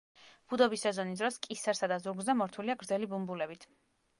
ბუდობის 0.53 0.85
სეზონის 0.87 1.21
დროს 1.21 1.37
კისერსა 1.43 1.91
და 1.93 1.99
ზურგზე 2.07 2.37
მორთულია 2.41 2.77
გრძელი 2.85 3.11
ბუმბულებით. 3.13 3.71